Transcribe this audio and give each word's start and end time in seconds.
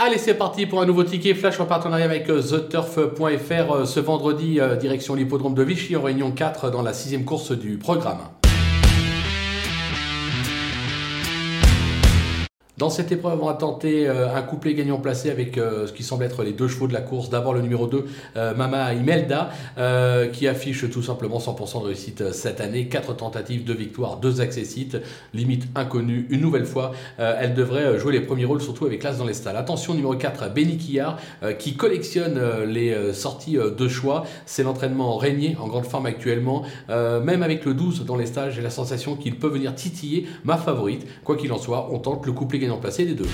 Allez, 0.00 0.18
c'est 0.18 0.34
parti 0.34 0.66
pour 0.66 0.80
un 0.80 0.86
nouveau 0.86 1.02
ticket 1.02 1.34
flash 1.34 1.58
en 1.58 1.66
partenariat 1.66 2.04
avec 2.04 2.26
TheTurf.fr 2.26 3.84
ce 3.84 3.98
vendredi, 3.98 4.60
direction 4.78 5.16
l'hippodrome 5.16 5.54
de 5.54 5.62
Vichy 5.64 5.96
en 5.96 6.02
réunion 6.02 6.30
4 6.30 6.70
dans 6.70 6.82
la 6.82 6.92
sixième 6.92 7.24
course 7.24 7.50
du 7.50 7.78
programme. 7.78 8.20
Dans 12.78 12.90
cette 12.90 13.10
épreuve, 13.10 13.40
on 13.42 13.46
va 13.46 13.54
tenter 13.54 14.08
euh, 14.08 14.32
un 14.32 14.42
couplet 14.42 14.72
gagnant 14.72 14.98
placé 14.98 15.30
avec 15.30 15.58
euh, 15.58 15.88
ce 15.88 15.92
qui 15.92 16.04
semble 16.04 16.22
être 16.22 16.44
les 16.44 16.52
deux 16.52 16.68
chevaux 16.68 16.86
de 16.86 16.92
la 16.92 17.00
course. 17.00 17.28
D'abord 17.28 17.52
le 17.52 17.60
numéro 17.60 17.88
2, 17.88 18.06
euh, 18.36 18.54
Mama 18.54 18.94
Imelda, 18.94 19.50
qui 20.32 20.46
affiche 20.46 20.88
tout 20.88 21.02
simplement 21.02 21.38
100% 21.38 21.82
de 21.82 21.86
réussite 21.86 22.30
cette 22.32 22.60
année. 22.60 22.86
4 22.86 23.16
tentatives, 23.16 23.64
de 23.64 23.74
victoire, 23.74 24.18
2 24.18 24.40
accessites, 24.40 24.96
limite 25.34 25.66
inconnue. 25.74 26.26
Une 26.30 26.40
nouvelle 26.40 26.66
fois, 26.66 26.92
elle 27.18 27.54
devrait 27.54 27.98
jouer 27.98 28.12
les 28.12 28.20
premiers 28.20 28.44
rôles, 28.44 28.60
surtout 28.60 28.86
avec 28.86 29.02
l'As 29.02 29.18
dans 29.18 29.24
les 29.24 29.34
stalles. 29.34 29.56
Attention, 29.56 29.94
numéro 29.94 30.14
4, 30.14 30.52
Benny 30.52 30.76
Quillard, 30.76 31.18
qui 31.58 31.76
collectionne 31.76 32.40
les 32.64 33.12
sorties 33.12 33.56
de 33.56 33.88
choix. 33.88 34.24
C'est 34.46 34.62
l'entraînement 34.62 35.16
régné 35.16 35.56
en 35.60 35.68
grande 35.68 35.86
forme 35.86 36.06
actuellement. 36.06 36.64
même 36.88 37.42
avec 37.42 37.64
le 37.64 37.74
12 37.74 38.04
dans 38.04 38.16
les 38.16 38.26
stalles, 38.26 38.52
j'ai 38.52 38.62
la 38.62 38.70
sensation 38.70 39.16
qu'il 39.16 39.38
peut 39.38 39.48
venir 39.48 39.74
titiller 39.74 40.26
ma 40.44 40.56
favorite. 40.56 41.06
Quoi 41.24 41.36
qu'il 41.36 41.52
en 41.52 41.58
soit, 41.58 41.88
on 41.92 41.98
tente 41.98 42.26
le 42.26 42.32
couplet 42.32 42.58
gagnant 42.58 42.67
placé 42.76 43.04
des 43.04 43.14
deux. 43.14 43.28